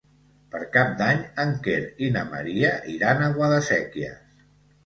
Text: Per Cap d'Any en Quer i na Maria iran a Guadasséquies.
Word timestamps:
Per 0.53 0.61
Cap 0.77 0.95
d'Any 1.01 1.19
en 1.43 1.51
Quer 1.67 1.77
i 2.07 2.09
na 2.17 2.25
Maria 2.31 2.73
iran 2.97 3.25
a 3.27 3.31
Guadasséquies. 3.39 4.19